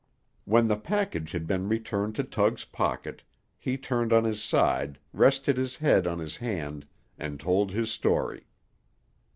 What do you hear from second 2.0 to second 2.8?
to Tug's